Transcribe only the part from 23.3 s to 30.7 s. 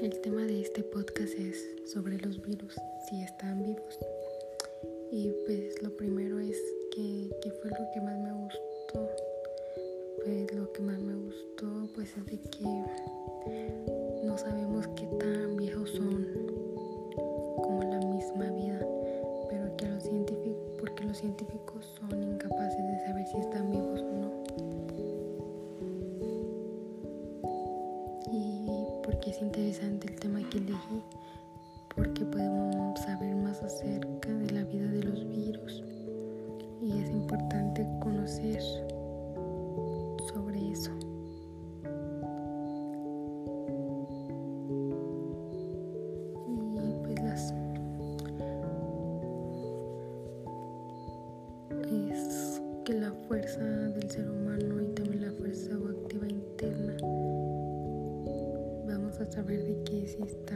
están vivos porque es interesante el tema que